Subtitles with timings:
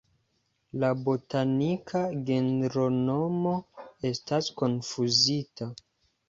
[0.83, 3.53] La botanika genronomo
[4.11, 5.71] estas konfuzita.